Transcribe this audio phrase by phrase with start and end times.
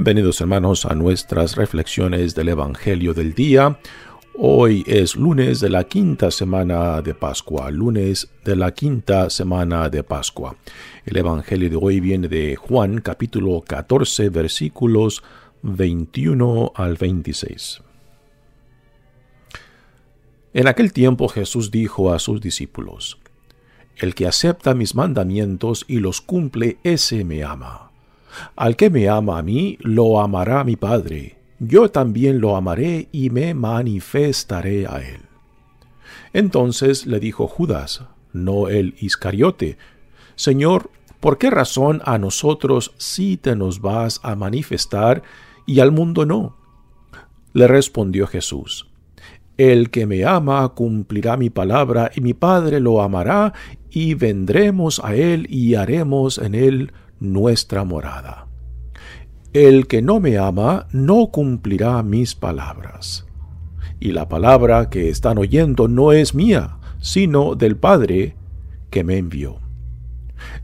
[0.00, 3.78] Bienvenidos hermanos a nuestras reflexiones del Evangelio del día.
[4.34, 10.02] Hoy es lunes de la quinta semana de Pascua, lunes de la quinta semana de
[10.02, 10.56] Pascua.
[11.04, 15.22] El Evangelio de hoy viene de Juan capítulo 14 versículos
[15.60, 17.82] 21 al 26.
[20.54, 23.18] En aquel tiempo Jesús dijo a sus discípulos,
[23.96, 27.89] El que acepta mis mandamientos y los cumple, ese me ama.
[28.56, 31.36] Al que me ama a mí, lo amará mi Padre.
[31.58, 35.20] Yo también lo amaré y me manifestaré a él.
[36.32, 39.76] Entonces le dijo Judas, no el Iscariote,
[40.36, 45.22] Señor, ¿por qué razón a nosotros sí te nos vas a manifestar
[45.66, 46.56] y al mundo no?
[47.52, 48.88] Le respondió Jesús,
[49.58, 53.52] El que me ama cumplirá mi palabra y mi Padre lo amará
[53.90, 58.46] y vendremos a él y haremos en él nuestra morada.
[59.52, 63.26] El que no me ama no cumplirá mis palabras.
[63.98, 68.36] Y la palabra que están oyendo no es mía, sino del Padre
[68.90, 69.58] que me envió.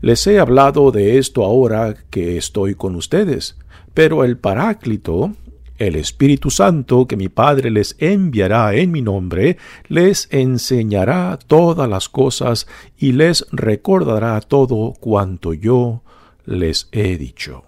[0.01, 3.57] Les he hablado de esto ahora que estoy con ustedes,
[3.93, 5.33] pero el Paráclito,
[5.77, 12.09] el Espíritu Santo que mi Padre les enviará en mi nombre, les enseñará todas las
[12.09, 16.03] cosas y les recordará todo cuanto yo
[16.47, 17.65] les he dicho.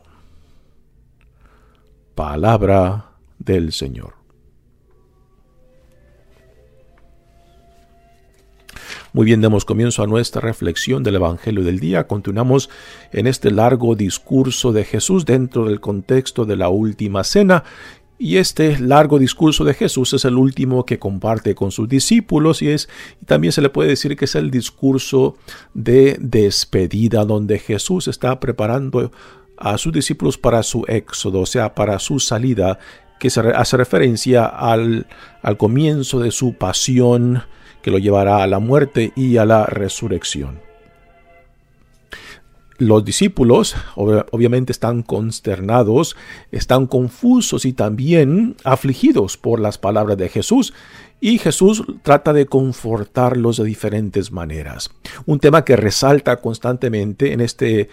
[2.16, 4.16] Palabra del Señor.
[9.11, 12.07] Muy bien, demos comienzo a nuestra reflexión del Evangelio del día.
[12.07, 12.69] Continuamos
[13.12, 17.63] en este largo discurso de Jesús dentro del contexto de la última cena
[18.22, 22.69] y este largo discurso de Jesús es el último que comparte con sus discípulos y
[22.69, 22.90] es
[23.25, 25.38] también se le puede decir que es el discurso
[25.74, 29.13] de despedida donde Jesús está preparando
[29.58, 32.78] a sus discípulos para su éxodo, o sea, para su salida,
[33.19, 35.08] que se hace referencia al,
[35.41, 37.44] al comienzo de su pasión
[37.81, 40.69] que lo llevará a la muerte y a la resurrección.
[42.79, 46.16] Los discípulos obviamente están consternados,
[46.50, 50.73] están confusos y también afligidos por las palabras de Jesús.
[51.19, 54.91] Y Jesús trata de confortarlos de diferentes maneras.
[55.25, 57.90] Un tema que resalta constantemente en este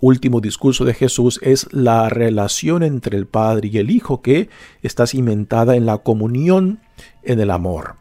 [0.00, 4.48] último discurso de Jesús es la relación entre el Padre y el Hijo que
[4.82, 6.80] está cimentada en la comunión,
[7.22, 7.96] en el amor.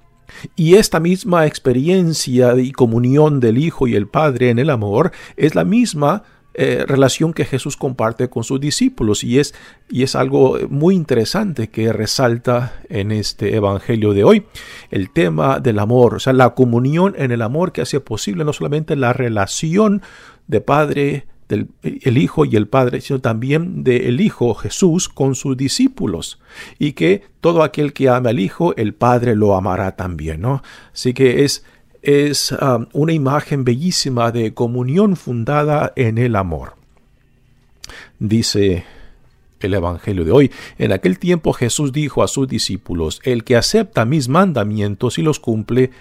[0.55, 5.55] Y esta misma experiencia y comunión del Hijo y el Padre en el amor es
[5.55, 6.23] la misma
[6.59, 9.53] eh, relación que Jesús comparte con sus discípulos y es,
[9.91, 14.45] y es algo muy interesante que resalta en este Evangelio de hoy.
[14.89, 18.53] El tema del amor, o sea, la comunión en el amor que hace posible no
[18.53, 20.01] solamente la relación
[20.47, 25.55] de Padre del el Hijo y el Padre, sino también del Hijo Jesús con sus
[25.55, 26.39] discípulos.
[26.79, 30.61] Y que todo aquel que ame al Hijo, el Padre lo amará también, ¿no?
[30.93, 31.63] Así que es,
[32.01, 36.75] es um, una imagen bellísima de comunión fundada en el amor.
[38.19, 38.85] Dice
[39.59, 40.51] el Evangelio de hoy.
[40.77, 45.39] En aquel tiempo Jesús dijo a sus discípulos, el que acepta mis mandamientos y los
[45.39, 45.91] cumple,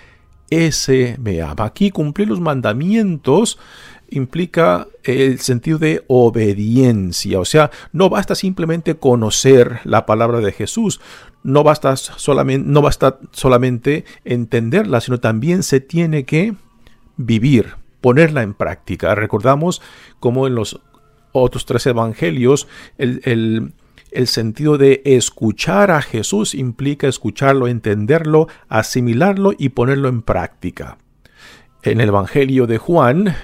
[0.51, 1.43] ese me.
[1.43, 3.59] Aquí cumplir los mandamientos
[4.11, 11.01] implica el sentido de obediencia, o sea, no basta simplemente conocer la palabra de Jesús,
[11.43, 16.55] no basta solamente, no basta solamente entenderla, sino también se tiene que
[17.17, 19.15] vivir, ponerla en práctica.
[19.15, 19.83] Recordamos
[20.21, 20.81] como en los
[21.33, 22.69] otros tres evangelios
[22.99, 23.73] el, el,
[24.11, 30.99] el sentido de escuchar a Jesús implica escucharlo, entenderlo, asimilarlo y ponerlo en práctica.
[31.82, 33.37] En el Evangelio de Juan,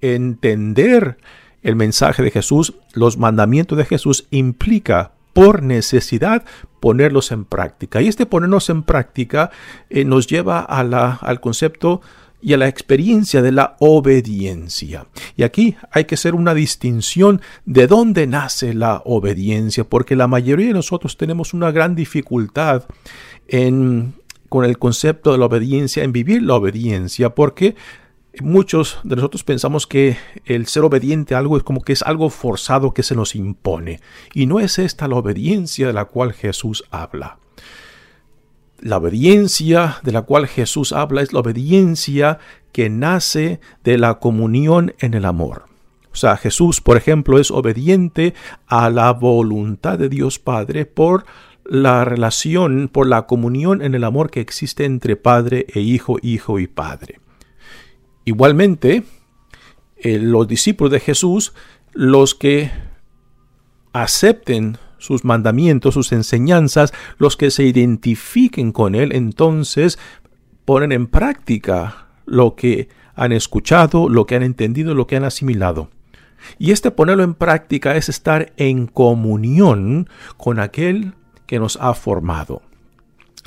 [0.00, 1.18] entender
[1.62, 6.44] el mensaje de Jesús, los mandamientos de Jesús, implica por necesidad
[6.80, 8.00] ponerlos en práctica.
[8.00, 9.50] Y este ponernos en práctica
[9.90, 12.00] eh, nos lleva a la, al concepto
[12.44, 15.06] y a la experiencia de la obediencia.
[15.34, 20.66] Y aquí hay que hacer una distinción de dónde nace la obediencia, porque la mayoría
[20.66, 22.84] de nosotros tenemos una gran dificultad
[23.48, 24.12] en,
[24.50, 27.76] con el concepto de la obediencia, en vivir la obediencia, porque
[28.40, 32.30] Muchos de nosotros pensamos que el ser obediente a algo es como que es algo
[32.30, 34.00] forzado que se nos impone.
[34.32, 37.38] Y no es esta la obediencia de la cual Jesús habla.
[38.84, 42.38] La obediencia de la cual Jesús habla es la obediencia
[42.70, 45.64] que nace de la comunión en el amor.
[46.12, 48.34] O sea, Jesús, por ejemplo, es obediente
[48.66, 51.24] a la voluntad de Dios Padre por
[51.64, 56.58] la relación, por la comunión en el amor que existe entre Padre e Hijo, Hijo
[56.58, 57.20] y Padre.
[58.26, 59.04] Igualmente,
[59.96, 61.54] eh, los discípulos de Jesús,
[61.94, 62.70] los que
[63.94, 69.98] acepten sus mandamientos, sus enseñanzas, los que se identifiquen con Él, entonces
[70.64, 75.90] ponen en práctica lo que han escuchado, lo que han entendido, lo que han asimilado.
[76.58, 81.14] Y este ponerlo en práctica es estar en comunión con aquel
[81.46, 82.62] que nos ha formado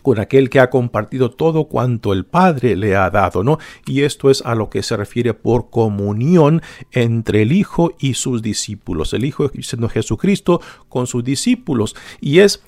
[0.08, 3.60] con aquel que ha compartido todo cuanto el Padre le ha dado, ¿no?
[3.86, 6.62] Y esto es a lo que se refiere por comunión
[6.94, 11.94] entre el Hijo y sus discípulos, el Hijo siendo Jesucristo con sus discípulos.
[12.22, 12.64] Y es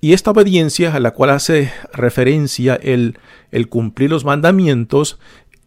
[0.00, 3.18] y esta obediencia a la cual hace referencia el,
[3.50, 5.18] el cumplir los mandamientos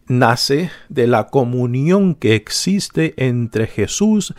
[0.06, 4.32] nace de la comunión que existe entre Jesús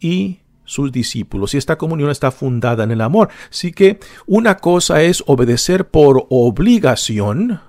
[0.00, 0.39] y
[0.70, 3.28] sus discípulos y esta comunión está fundada en el amor.
[3.50, 7.60] Así que una cosa es obedecer por obligación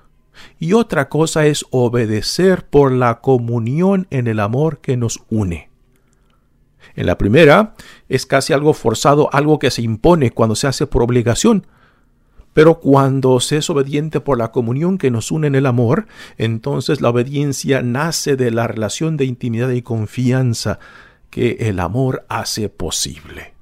[0.60, 5.72] y otra cosa es obedecer por la comunión en el amor que nos une.
[6.96, 7.74] En la primera
[8.08, 11.66] es casi algo forzado, algo que se impone cuando se hace por obligación.
[12.54, 16.06] Pero cuando se es obediente por la comunión que nos une en el amor,
[16.38, 20.78] entonces la obediencia nace de la relación de intimidad y confianza
[21.32, 23.54] que el amor hace posible.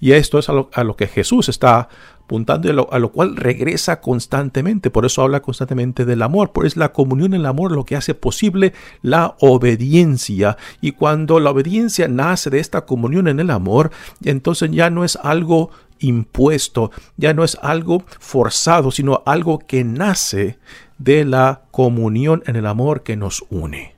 [0.00, 1.88] Y esto es a lo, que Jesús está
[2.22, 4.90] apuntando y a lo, cual regresa constantemente.
[4.90, 7.96] Por eso habla constantemente del amor, porque es la comunión en el amor lo que
[7.96, 10.58] hace posible la obediencia.
[10.82, 13.90] Y cuando la obediencia nace de esta comunión en el amor,
[14.22, 20.58] entonces ya no es algo impuesto, ya no es algo forzado, sino algo que nace
[20.98, 23.97] de la comunión en el amor que nos une.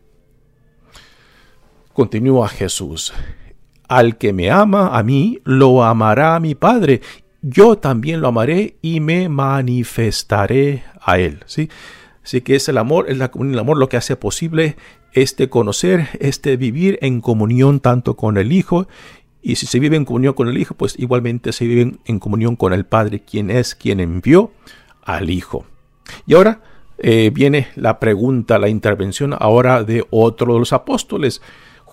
[1.93, 3.13] Continúa Jesús.
[3.89, 7.01] Al que me ama a mí, lo amará a mi Padre.
[7.43, 11.41] Yo también lo amaré y me manifestaré a él.
[11.47, 11.69] ¿sí?
[12.23, 14.77] Así que es el amor, es la, el amor lo que hace posible
[15.13, 18.87] este conocer, este vivir en comunión tanto con el Hijo
[19.43, 22.57] y si se vive en comunión con el Hijo, pues igualmente se vive en comunión
[22.57, 24.53] con el Padre, quien es quien envió
[25.03, 25.65] al Hijo.
[26.27, 26.61] Y ahora
[26.99, 31.41] eh, viene la pregunta, la intervención ahora de otro de los apóstoles.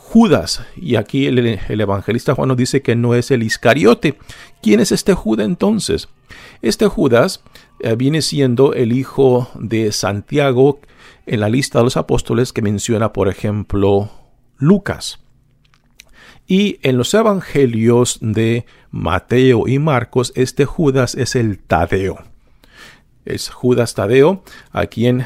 [0.09, 0.61] Judas.
[0.77, 4.17] Y aquí el, evangelista Juan nos dice que no es el Iscariote.
[4.61, 6.07] ¿Quién es este Judas entonces?
[6.61, 7.43] Este Judas
[7.81, 10.79] eh, viene siendo el hijo de Santiago
[11.25, 14.09] en la lista de los apóstoles que menciona, por ejemplo,
[14.57, 15.19] Lucas.
[16.47, 22.23] Y en los evangelios de Mateo y Marcos, este Judas es el Tadeo.
[23.25, 25.25] Es Judas Tadeo, a quien,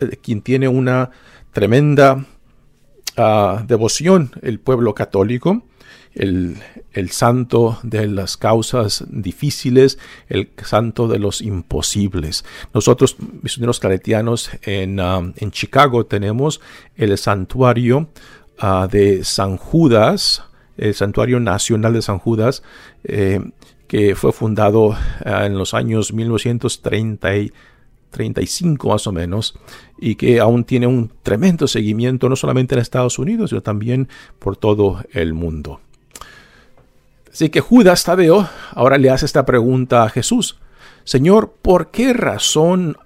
[0.00, 1.12] eh, quien tiene una
[1.52, 2.26] tremenda
[3.66, 5.62] devoción el pueblo católico,
[6.14, 12.44] el, santo de las causas difíciles, el santo de los imposibles.
[12.74, 16.60] Nosotros, misioneros claretianos, en, ah, en Chicago tenemos
[16.96, 18.08] el santuario
[18.58, 20.44] ah, de San Judas,
[20.76, 22.62] el santuario nacional de San Judas,
[23.04, 23.40] eh,
[23.86, 27.28] que fue fundado ah, en los años 1930
[28.10, 29.54] 35 más o menos,
[29.98, 34.56] y que aún tiene un tremendo seguimiento no solamente en Estados Unidos, sino también por
[34.56, 35.80] todo el mundo.
[37.32, 40.58] Así que Judas Tadeo ahora le hace esta pregunta a Jesús.
[41.04, 42.96] Señor, ¿por qué razón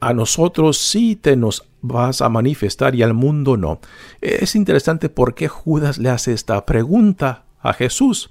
[0.00, 3.80] a nosotros sí te nos vas a manifestar y al mundo no?
[4.20, 8.30] Es interesante por qué Judas le hace esta pregunta a Jesús.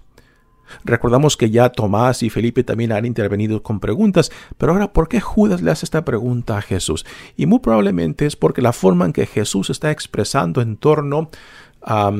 [0.84, 5.20] Recordamos que ya Tomás y Felipe también han intervenido con preguntas, pero ahora, ¿por qué
[5.22, 7.06] Judas le hace esta pregunta a Jesús?
[7.36, 11.30] Y muy probablemente es porque la forma en que Jesús está expresando en torno
[11.82, 12.12] a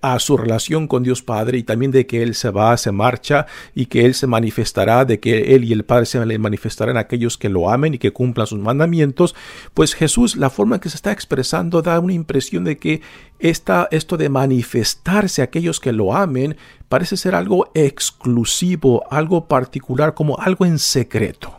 [0.00, 3.46] a su relación con Dios Padre y también de que Él se va, se marcha
[3.74, 7.38] y que Él se manifestará, de que Él y el Padre se manifestarán a aquellos
[7.38, 9.34] que lo amen y que cumplan sus mandamientos,
[9.74, 13.02] pues Jesús, la forma en que se está expresando da una impresión de que
[13.38, 16.56] esta, esto de manifestarse a aquellos que lo amen
[16.88, 21.58] parece ser algo exclusivo, algo particular, como algo en secreto.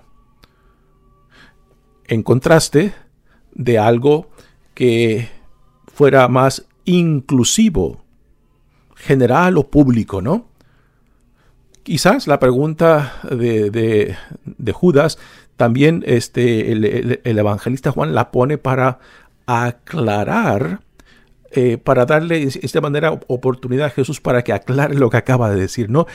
[2.07, 2.93] En contraste
[3.53, 4.29] de algo
[4.73, 5.29] que
[5.93, 8.01] fuera más inclusivo,
[8.99, 10.47] general o público, ¿no?
[11.83, 14.15] Quizás la pregunta de,
[14.73, 15.17] Judas
[15.55, 18.99] también este, el, evangelista Juan la pone para
[19.47, 20.81] aclarar,
[21.51, 25.49] eh, para darle de esta manera oportunidad a Jesús para que aclare lo que acaba
[25.49, 26.05] de decir, ¿no?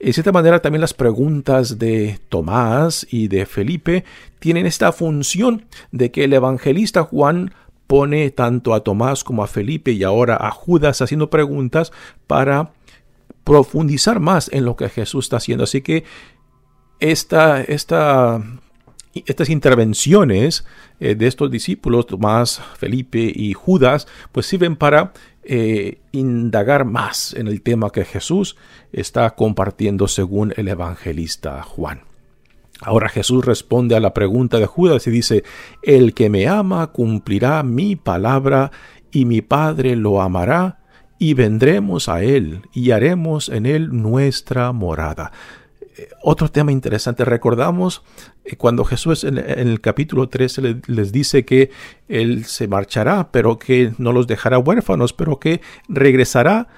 [0.00, 4.04] De cierta manera también las preguntas de Tomás y de Felipe
[4.38, 7.54] tienen esta función de que el evangelista Juan
[7.94, 11.92] pone tanto a Tomás como a Felipe y ahora a Judas haciendo preguntas
[12.26, 12.72] para
[13.44, 15.62] profundizar más en lo que Jesús está haciendo.
[15.62, 16.02] Así que
[16.98, 18.42] esta, esta,
[19.14, 20.64] estas intervenciones
[20.98, 25.12] eh, de estos discípulos, Tomás, Felipe y Judas, pues sirven para
[25.44, 28.56] eh, indagar más en el tema que Jesús
[28.92, 32.00] está compartiendo según el evangelista Juan.
[32.80, 35.44] Ahora Jesús responde a la pregunta de Judas y dice,
[35.82, 38.72] El que me ama cumplirá mi palabra
[39.10, 40.80] y mi Padre lo amará
[41.18, 45.32] y vendremos a él y haremos en él nuestra morada.
[45.96, 48.02] Eh, otro tema interesante, recordamos
[48.44, 51.70] eh, cuando Jesús en, el capítulo 13 les dice que
[52.08, 56.68] Él se marchará, pero que no los dejará huérfanos, pero que regresará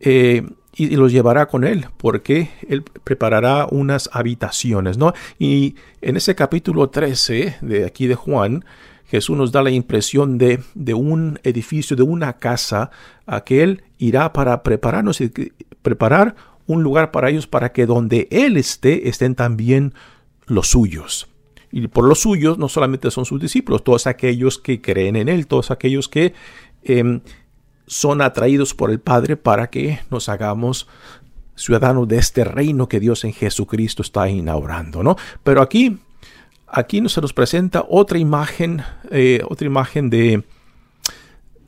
[0.00, 0.42] eh,
[0.76, 5.12] y, los llevará con Él, porque Él preparará unas habitaciones, ¿no?
[5.38, 8.64] Y en ese capítulo 13 de aquí de Juan,
[9.06, 12.90] Jesús nos da la impresión de, de un edificio, de una casa,
[13.26, 15.30] a que Él irá para prepararnos y
[15.82, 16.34] preparar
[16.66, 19.94] un lugar para ellos para que donde Él esté estén también
[20.46, 21.28] los suyos.
[21.70, 25.46] Y por los suyos no solamente son sus discípulos, todos aquellos que creen en Él,
[25.46, 26.32] todos aquellos que
[26.84, 27.20] em,
[27.86, 30.88] son atraídos por el Padre para que nos hagamos
[31.56, 35.16] ciudadanos de este reino que Dios en Jesucristo está inaugurando, ¿no?
[35.42, 35.98] Pero aquí,
[36.66, 40.44] aquí se nos presenta otra imagen, eh, otra imagen de,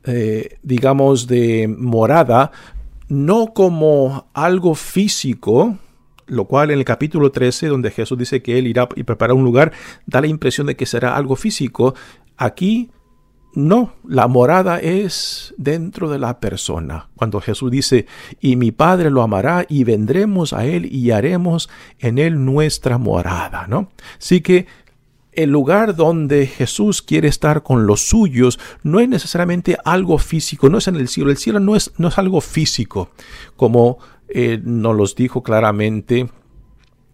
[0.05, 2.51] eh, digamos, de morada,
[3.09, 5.79] no como algo físico,
[6.27, 9.45] lo cual en el capítulo 13, donde Jesús dice que Él irá y prepara un
[9.45, 9.73] lugar,
[10.07, 11.95] da la impresión de que será algo físico.
[12.37, 12.91] Aquí
[13.57, 17.09] no, la morada es dentro de la persona.
[17.17, 18.07] Cuando Jesús dice,
[18.39, 23.67] y mi Padre lo amará y vendremos a Él y haremos en Él nuestra morada,
[23.67, 23.89] ¿no?
[24.19, 24.67] Así que
[25.33, 30.77] el lugar donde Jesús quiere estar con los suyos no es necesariamente algo físico, no
[30.77, 31.31] es en el cielo.
[31.31, 33.09] El cielo no es, no es algo físico,
[33.57, 33.97] como
[34.29, 36.29] eh, nos los dijo claramente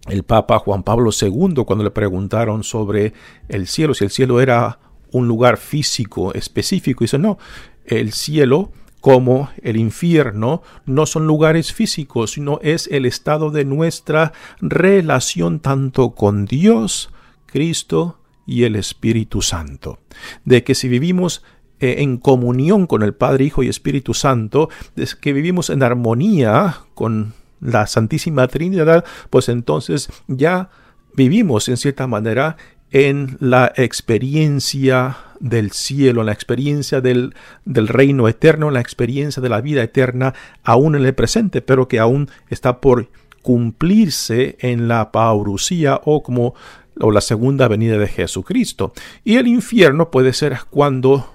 [0.09, 3.13] el Papa Juan Pablo II cuando le preguntaron sobre
[3.49, 4.81] el cielo, si el cielo era
[5.13, 7.05] un lugar físico específico.
[7.05, 7.39] Dice, no,
[7.87, 14.33] el cielo como el infierno no son lugares físicos, sino es el estado de nuestra
[14.61, 17.11] relación tanto con Dios
[17.47, 19.99] Cristo y el Espíritu Santo.
[20.45, 21.43] De que si vivimos
[21.81, 26.83] eh, en comunión con el Padre, Hijo y Espíritu Santo, es que vivimos en armonía
[26.95, 30.71] con la Santísima Trinidad, pues entonces ya
[31.15, 32.57] vivimos en cierta manera
[32.93, 37.35] en la experiencia del cielo, en la experiencia del,
[37.65, 41.89] del, reino eterno, en la experiencia de la vida eterna, aún en el presente, pero
[41.89, 43.09] que aún está por
[43.41, 46.55] cumplirse en la paurusía o como
[47.01, 48.93] o la segunda venida de Jesucristo.
[49.25, 51.35] Y el infierno puede ser cuando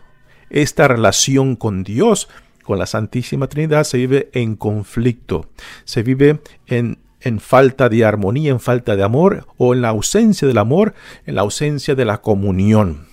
[0.50, 2.30] esta relación con Dios,
[2.64, 5.50] con la Santísima Trinidad, se vive en conflicto,
[5.84, 10.48] se vive en, en falta de armonía, en falta de amor, o en la ausencia
[10.48, 10.94] del amor,
[11.26, 13.06] en la ausencia de la comunión.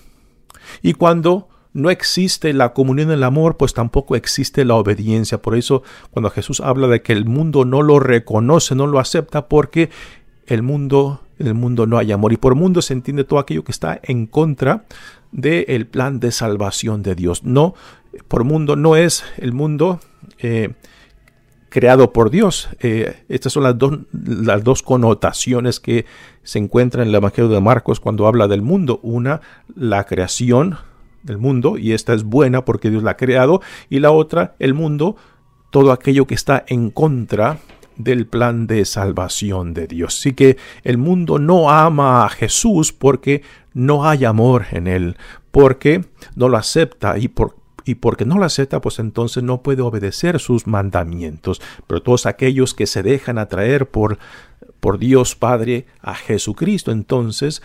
[0.81, 5.41] Y cuando no existe la comunión en el amor, pues tampoco existe la obediencia.
[5.41, 9.47] Por eso, cuando Jesús habla de que el mundo no lo reconoce, no lo acepta,
[9.47, 9.89] porque
[10.47, 12.33] el mundo en el mundo no hay amor.
[12.33, 14.85] Y por mundo se entiende todo aquello que está en contra
[15.31, 17.43] del plan de salvación de Dios.
[17.43, 17.75] No,
[18.27, 19.99] por mundo no es el mundo
[20.39, 20.73] eh,
[21.75, 22.69] creado por Dios.
[22.79, 26.05] Eh, estas son las dos, las dos connotaciones que
[26.41, 29.01] se encuentran en el Evangelio de Marcos cuando habla del mundo.
[29.03, 29.41] Una,
[29.75, 30.77] la creación
[31.23, 33.59] del mundo, y esta es buena porque Dios la ha creado.
[33.89, 35.17] Y la otra, el mundo,
[35.69, 37.57] todo aquello que está en contra
[37.97, 40.17] del plan de salvación de Dios.
[40.17, 40.55] Así que
[40.85, 43.41] el mundo no ama a Jesús porque
[43.73, 45.17] no hay amor en él,
[45.51, 46.05] porque
[46.37, 50.39] no lo acepta y por y porque no lo acepta, pues entonces no puede obedecer
[50.39, 51.61] sus mandamientos.
[51.87, 54.17] Pero todos aquellos que se dejan atraer por,
[54.79, 57.61] por Dios Padre a Jesucristo, entonces,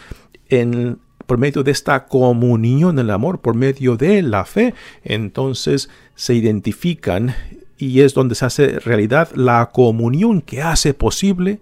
[0.50, 6.34] en, por medio de esta comunión del amor, por medio de la fe, entonces se
[6.34, 7.34] identifican
[7.78, 11.60] y es donde se hace realidad la comunión que hace posible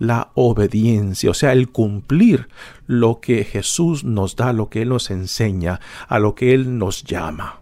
[0.00, 2.48] la obediencia, o sea, el cumplir
[2.88, 7.04] lo que Jesús nos da, lo que Él nos enseña, a lo que Él nos
[7.04, 7.60] llama.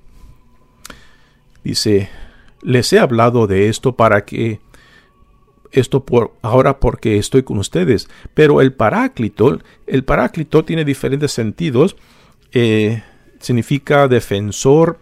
[1.65, 2.09] Dice,
[2.63, 4.61] les he hablado de esto para que
[5.71, 11.97] esto por ahora porque estoy con ustedes, pero el paráclito, el paráclito tiene diferentes sentidos,
[12.53, 13.03] eh,
[13.41, 14.99] significa defensor,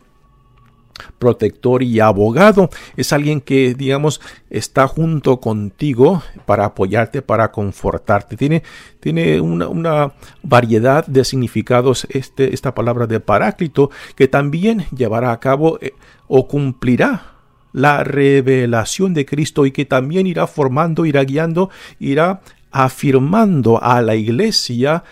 [1.19, 2.71] protector y abogado.
[2.97, 8.37] Es alguien que, digamos, está junto contigo para apoyarte, para confortarte.
[8.37, 8.62] Tiene,
[9.00, 15.78] tiene una, variedad de significados este, esta palabra de paráclito que también llevará a cabo
[15.80, 15.92] eh,
[16.28, 17.35] o cumplirá
[17.73, 22.40] la revelación de Cristo y que también irá formando, irá guiando, irá
[22.71, 25.04] afirmando a la iglesia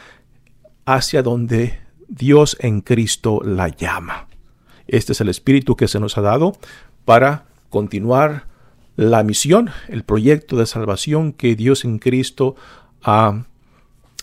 [0.84, 1.78] hacia donde
[2.08, 4.27] Dios en Cristo la llama.
[4.88, 6.56] Este es el espíritu que se nos ha dado
[7.04, 8.46] para continuar
[8.96, 12.56] la misión, el proyecto de salvación que Dios en Cristo
[13.02, 13.44] ha,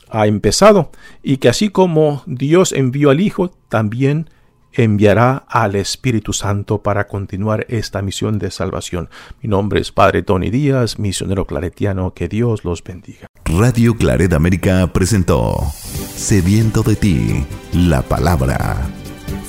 [0.10, 0.91] ha empezado
[1.24, 4.29] y que así como Dios envió al Hijo, también
[4.74, 9.10] enviará al Espíritu Santo para continuar esta misión de salvación.
[9.41, 13.27] Mi nombre es Padre Tony Díaz, misionero claretiano, que Dios los bendiga.
[13.45, 15.55] Radio Claret América presentó
[16.15, 18.77] Sediento de ti, la palabra